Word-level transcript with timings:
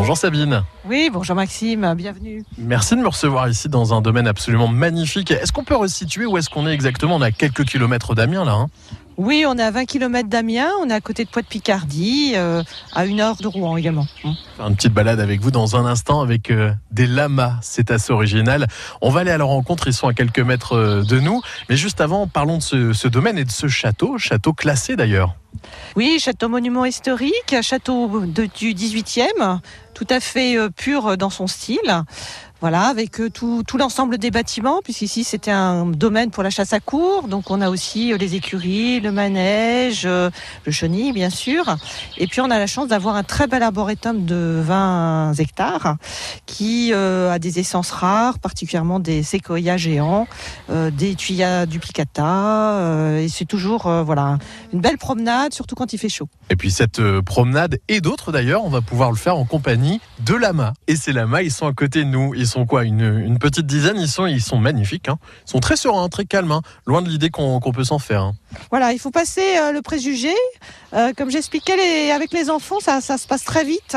Bonjour 0.00 0.16
Sabine. 0.16 0.62
Oui, 0.86 1.10
bonjour 1.12 1.36
Maxime, 1.36 1.92
bienvenue. 1.94 2.42
Merci 2.56 2.96
de 2.96 3.02
me 3.02 3.08
recevoir 3.08 3.50
ici 3.50 3.68
dans 3.68 3.92
un 3.92 4.00
domaine 4.00 4.26
absolument 4.26 4.66
magnifique. 4.66 5.30
Est-ce 5.30 5.52
qu'on 5.52 5.62
peut 5.62 5.76
resituer 5.76 6.24
où 6.24 6.38
est-ce 6.38 6.48
qu'on 6.48 6.66
est 6.66 6.72
exactement? 6.72 7.16
On 7.16 7.22
est 7.22 7.26
à 7.26 7.30
quelques 7.32 7.66
kilomètres 7.66 8.14
d'Amiens 8.14 8.46
là. 8.46 8.52
hein 8.52 8.68
Oui, 9.22 9.44
on 9.46 9.58
est 9.58 9.62
à 9.62 9.70
20 9.70 9.84
km 9.84 10.30
d'Amiens, 10.30 10.70
on 10.80 10.88
est 10.88 10.94
à 10.94 11.00
côté 11.02 11.26
de 11.26 11.28
Poix-de-Picardie, 11.28 12.32
euh, 12.36 12.62
à 12.94 13.04
une 13.04 13.20
heure 13.20 13.36
de 13.36 13.48
Rouen 13.48 13.76
également. 13.76 14.06
Faire 14.56 14.66
une 14.66 14.74
petite 14.76 14.94
balade 14.94 15.20
avec 15.20 15.42
vous 15.42 15.50
dans 15.50 15.76
un 15.76 15.84
instant 15.84 16.22
avec 16.22 16.50
euh, 16.50 16.72
des 16.90 17.06
lamas. 17.06 17.56
C'est 17.60 17.90
assez 17.90 18.14
original. 18.14 18.66
On 19.02 19.10
va 19.10 19.20
aller 19.20 19.30
à 19.30 19.36
leur 19.36 19.48
rencontre. 19.48 19.88
Ils 19.88 19.92
sont 19.92 20.08
à 20.08 20.14
quelques 20.14 20.40
mètres 20.40 20.72
euh, 20.74 21.02
de 21.02 21.20
nous. 21.20 21.42
Mais 21.68 21.76
juste 21.76 22.00
avant, 22.00 22.28
parlons 22.28 22.56
de 22.56 22.62
ce, 22.62 22.92
ce 22.94 23.08
domaine 23.08 23.36
et 23.36 23.44
de 23.44 23.50
ce 23.50 23.68
château. 23.68 24.16
Château 24.16 24.54
classé 24.54 24.96
d'ailleurs. 24.96 25.34
Oui, 25.96 26.16
château 26.18 26.48
monument 26.48 26.86
historique, 26.86 27.54
château 27.60 28.20
de- 28.24 28.46
du 28.46 28.72
18e, 28.72 29.58
tout 29.92 30.06
à 30.08 30.20
fait 30.20 30.56
pur 30.74 31.18
dans 31.18 31.28
son 31.28 31.46
style. 31.46 32.04
Voilà, 32.60 32.88
avec 32.88 33.20
euh, 33.20 33.30
tout, 33.30 33.64
l'ensemble 33.78 34.18
des 34.18 34.30
bâtiments, 34.30 34.82
puisqu'ici 34.82 35.24
c'était 35.24 35.50
un 35.50 35.86
domaine 35.86 36.30
pour 36.30 36.42
la 36.42 36.50
chasse 36.50 36.74
à 36.74 36.80
cour. 36.80 37.26
Donc 37.26 37.50
on 37.50 37.62
a 37.62 37.70
aussi 37.70 38.12
euh, 38.12 38.18
les 38.18 38.34
écuries, 38.34 39.00
le 39.00 39.10
manège, 39.12 40.02
euh, 40.04 40.28
le 40.66 40.72
chenil 40.72 41.14
bien 41.14 41.30
sûr. 41.30 41.64
Et 42.18 42.26
puis 42.26 42.42
on 42.42 42.50
a 42.50 42.58
la 42.58 42.66
chance 42.66 42.88
d'avoir 42.88 43.16
un 43.16 43.22
très 43.22 43.46
bel 43.46 43.62
arboretum 43.62 44.26
de 44.26 44.60
20 44.62 45.32
hectares 45.38 45.96
qui 46.44 46.92
a 46.92 47.38
des 47.38 47.60
essences 47.60 47.90
rares, 47.90 48.38
particulièrement 48.38 49.00
des 49.00 49.22
séquoias 49.22 49.76
géants, 49.76 50.26
des 50.68 51.14
tuyas 51.14 51.66
duplicata. 51.66 53.18
et 53.18 53.28
c'est 53.28 53.44
toujours 53.44 53.82
voilà 54.04 54.38
une 54.72 54.80
belle 54.80 54.98
promenade, 54.98 55.54
surtout 55.54 55.74
quand 55.74 55.92
il 55.92 55.98
fait 55.98 56.08
chaud. 56.08 56.28
Et 56.50 56.56
puis 56.56 56.70
cette 56.70 57.00
promenade 57.20 57.78
et 57.88 58.00
d'autres 58.00 58.32
d'ailleurs, 58.32 58.64
on 58.64 58.70
va 58.70 58.80
pouvoir 58.80 59.10
le 59.10 59.16
faire 59.16 59.36
en 59.36 59.44
compagnie 59.44 60.00
de 60.24 60.34
lamas. 60.34 60.72
Et 60.88 60.96
ces 60.96 61.12
lamas, 61.12 61.42
ils 61.42 61.52
sont 61.52 61.66
à 61.66 61.72
côté 61.72 62.00
de 62.04 62.08
nous. 62.08 62.34
Sont 62.50 62.66
quoi 62.66 62.84
une, 62.84 63.38
petite 63.38 63.66
dizaine. 63.66 63.96
Ils 63.98 64.08
sont, 64.08 64.26
ils 64.26 64.42
magnifiques. 64.60 65.08
hein. 65.08 65.18
Ils 65.46 65.50
sont 65.50 65.60
très 65.60 65.76
sereins, 65.76 66.08
très 66.08 66.24
calmes. 66.24 66.52
hein. 66.52 66.62
Loin 66.86 67.02
de 67.02 67.08
l'idée 67.08 67.30
qu'on 67.30 67.60
peut 67.60 67.84
s'en 67.84 67.98
faire. 67.98 68.22
hein. 68.22 68.34
Voilà, 68.70 68.92
il 68.92 68.98
faut 68.98 69.10
passer 69.10 69.58
euh, 69.58 69.72
le 69.72 69.80
préjugé. 69.82 70.34
Euh, 70.92 71.12
comme 71.16 71.30
j'expliquais, 71.30 72.10
avec 72.10 72.32
les 72.32 72.50
enfants, 72.50 72.80
ça, 72.80 73.00
ça 73.00 73.16
se 73.16 73.26
passe 73.26 73.44
très 73.44 73.64
vite. 73.64 73.96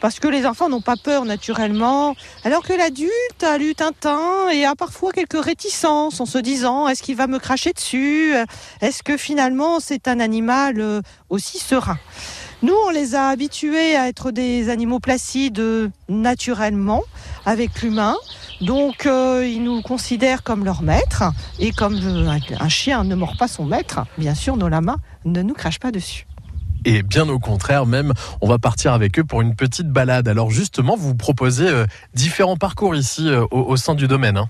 Parce 0.00 0.20
que 0.20 0.28
les 0.28 0.46
enfants 0.46 0.68
n'ont 0.68 0.80
pas 0.80 0.94
peur 0.96 1.24
naturellement, 1.24 2.14
alors 2.44 2.62
que 2.62 2.72
l'adulte 2.72 3.42
a 3.42 3.58
lu 3.58 3.74
Tintin 3.74 4.48
et 4.52 4.64
a 4.64 4.76
parfois 4.76 5.10
quelques 5.10 5.42
réticences 5.44 6.20
en 6.20 6.26
se 6.26 6.38
disant 6.38 6.86
est-ce 6.86 7.02
qu'il 7.02 7.16
va 7.16 7.26
me 7.26 7.40
cracher 7.40 7.72
dessus? 7.72 8.32
Est-ce 8.80 9.02
que 9.02 9.16
finalement 9.16 9.80
c'est 9.80 10.06
un 10.06 10.20
animal 10.20 10.80
euh, 10.80 11.00
aussi 11.30 11.58
serein? 11.58 11.98
Nous, 12.62 12.74
on 12.86 12.90
les 12.90 13.14
a 13.14 13.28
habitués 13.28 13.94
à 13.96 14.08
être 14.08 14.32
des 14.32 14.68
animaux 14.68 14.98
placides 14.98 15.60
euh, 15.60 15.88
naturellement 16.08 17.02
avec 17.46 17.82
l'humain. 17.82 18.16
Donc, 18.60 19.06
euh, 19.06 19.46
ils 19.46 19.62
nous 19.62 19.80
considèrent 19.82 20.42
comme 20.42 20.64
leur 20.64 20.82
maître. 20.82 21.22
Et 21.60 21.70
comme 21.70 21.94
euh, 22.02 22.28
un- 22.58 22.68
chien 22.68 23.04
ne 23.04 23.14
mord 23.14 23.34
pas 23.38 23.46
son 23.46 23.64
maître, 23.64 24.00
bien 24.18 24.34
sûr, 24.34 24.56
nos 24.56 24.68
lamas 24.68 24.96
ne 25.24 25.42
nous 25.42 25.54
crachent 25.54 25.78
pas 25.78 25.92
dessus. 25.92 26.26
Et 26.84 27.02
bien 27.02 27.28
au 27.28 27.38
contraire, 27.38 27.86
même, 27.86 28.12
on 28.40 28.48
va 28.48 28.58
partir 28.58 28.92
avec 28.92 29.18
eux 29.18 29.24
pour 29.24 29.40
une 29.40 29.54
petite 29.54 29.88
balade. 29.88 30.26
Alors 30.28 30.50
justement, 30.50 30.96
vous 30.96 31.14
proposez 31.14 31.68
différents 32.14 32.56
parcours 32.56 32.94
ici 32.94 33.28
au, 33.50 33.56
au 33.58 33.76
sein 33.76 33.94
du 33.94 34.06
domaine. 34.08 34.36
hein. 34.36 34.48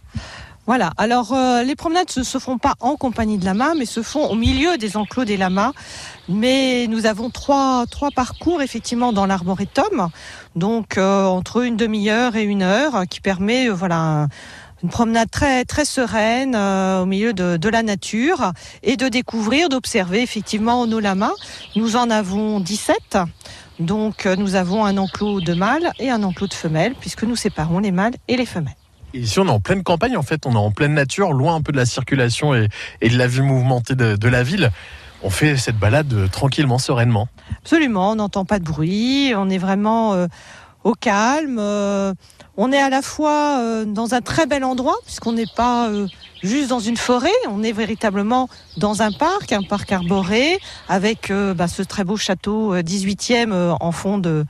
Voilà. 0.68 0.92
Alors, 0.98 1.32
euh, 1.32 1.62
les 1.62 1.74
promenades 1.74 2.08
ne 2.14 2.22
se 2.22 2.38
font 2.38 2.58
pas 2.58 2.74
en 2.80 2.96
compagnie 2.96 3.38
de 3.38 3.44
lamas, 3.46 3.72
mais 3.74 3.86
se 3.86 4.02
font 4.02 4.26
au 4.28 4.34
milieu 4.34 4.76
des 4.76 4.98
enclos 4.98 5.24
des 5.24 5.38
lamas. 5.38 5.72
Mais 6.28 6.86
nous 6.88 7.06
avons 7.06 7.30
trois, 7.30 7.86
trois 7.90 8.10
parcours, 8.10 8.60
effectivement, 8.60 9.14
dans 9.14 9.24
l'arboretum. 9.24 10.10
Donc, 10.56 10.98
euh, 10.98 11.24
entre 11.24 11.62
une 11.64 11.76
demi-heure 11.78 12.36
et 12.36 12.42
une 12.42 12.60
heure, 12.62 13.04
qui 13.08 13.22
permet, 13.22 13.70
euh, 13.70 13.72
voilà, 13.72 13.96
un- 13.96 14.28
une 14.82 14.90
promenade 14.90 15.30
très, 15.30 15.64
très 15.64 15.86
sereine 15.86 16.54
au 16.54 17.06
milieu 17.06 17.32
de, 17.32 17.56
de 17.56 17.68
la 17.70 17.82
nature 17.82 18.52
et 18.82 18.98
de 18.98 19.08
découvrir, 19.08 19.70
d'observer, 19.70 20.20
effectivement, 20.22 20.86
nos 20.86 21.00
lamas. 21.00 21.32
Nous 21.76 21.96
en 21.96 22.10
avons 22.10 22.60
17. 22.60 23.16
Donc, 23.80 24.26
nous 24.26 24.54
avons 24.54 24.84
un 24.84 24.98
enclos 24.98 25.40
de 25.40 25.54
mâles 25.54 25.90
et 25.98 26.10
un 26.10 26.22
enclos 26.22 26.46
de 26.48 26.54
femelles, 26.54 26.94
puisque 27.00 27.22
nous 27.24 27.36
séparons 27.36 27.78
les 27.78 27.90
mâles 27.90 28.14
et 28.28 28.36
les 28.36 28.46
femelles. 28.46 28.76
Ici, 29.14 29.38
on 29.38 29.46
est 29.46 29.50
en 29.50 29.60
pleine 29.60 29.82
campagne, 29.82 30.16
en 30.16 30.22
fait. 30.22 30.46
On 30.46 30.52
est 30.52 30.56
en 30.56 30.70
pleine 30.70 30.94
nature, 30.94 31.32
loin 31.32 31.54
un 31.54 31.62
peu 31.62 31.72
de 31.72 31.76
la 31.76 31.86
circulation 31.86 32.54
et, 32.54 32.68
de 33.02 33.16
la 33.16 33.26
vie 33.26 33.40
mouvementée 33.40 33.94
de, 33.94 34.16
de 34.16 34.28
la 34.28 34.42
ville. 34.42 34.70
On 35.22 35.30
fait 35.30 35.56
cette 35.56 35.78
balade 35.78 36.12
euh, 36.12 36.28
tranquillement, 36.28 36.78
sereinement. 36.78 37.28
Absolument, 37.58 38.12
on 38.12 38.14
n'entend 38.16 38.44
pas 38.44 38.58
de 38.58 38.64
bruit, 38.64 39.32
on 39.34 39.50
est 39.50 39.58
vraiment 39.58 40.14
euh, 40.14 40.26
au 40.84 40.94
calme. 40.94 41.58
euh, 41.58 42.12
on 42.60 42.72
est 42.72 42.78
à 42.78 42.90
la 42.90 43.02
fois 43.02 43.60
euh, 43.60 43.84
dans 43.84 44.14
un 44.14 44.20
très 44.20 44.46
bel 44.46 44.64
endroit, 44.64 44.96
puisqu'on 45.04 45.32
n'est 45.32 45.46
pas 45.54 45.88
euh, 45.88 46.08
juste 46.42 46.68
dans 46.68 46.80
une 46.80 46.96
forêt, 46.96 47.30
on 47.48 47.62
est 47.62 47.70
véritablement 47.70 48.48
dans 48.76 49.00
un 49.00 49.12
parc, 49.12 49.52
un 49.52 49.62
parc 49.62 49.92
arboré, 49.92 50.58
avec 50.88 51.32
bah, 51.56 51.68
ce 51.68 51.82
très 51.82 52.02
beau 52.02 52.16
château 52.16 52.74
euh, 52.74 52.82
18e 52.82 53.52
euh, 53.52 53.74
en, 53.78 53.92
fond 53.92 54.18
de, 54.18 54.44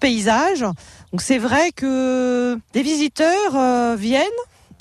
paysage. 0.00 0.60
Donc 0.60 1.22
c'est 1.22 1.38
vrai 1.38 1.72
que 1.72 2.56
des 2.72 2.82
visiteurs 2.82 3.96
viennent 3.96 4.22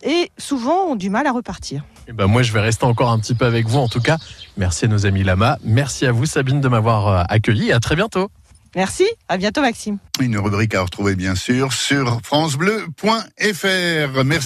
et 0.03 0.31
souvent 0.37 0.89
ont 0.89 0.95
du 0.95 1.09
mal 1.09 1.25
à 1.25 1.31
repartir. 1.31 1.83
Et 2.07 2.13
ben 2.13 2.27
moi, 2.27 2.43
je 2.43 2.51
vais 2.53 2.61
rester 2.61 2.85
encore 2.85 3.09
un 3.09 3.17
petit 3.17 3.33
peu 3.33 3.45
avec 3.45 3.67
vous. 3.67 3.79
En 3.79 3.87
tout 3.87 4.01
cas, 4.01 4.17
merci 4.57 4.85
à 4.85 4.87
nos 4.89 5.07
amis 5.07 5.23
Lama. 5.23 5.57
Merci 5.63 6.05
à 6.05 6.11
vous, 6.11 6.27
Sabine, 6.27 6.61
de 6.61 6.67
m'avoir 6.67 7.25
accueilli. 7.31 7.71
À 7.71 7.79
très 7.79 7.95
bientôt. 7.95 8.29
Merci, 8.75 9.05
à 9.27 9.37
bientôt 9.37 9.61
Maxime. 9.61 9.97
Une 10.19 10.37
rubrique 10.37 10.75
à 10.75 10.81
retrouver 10.81 11.15
bien 11.15 11.35
sûr 11.35 11.73
sur 11.73 12.21
francebleu.fr. 12.23 14.23
Merci. 14.23 14.39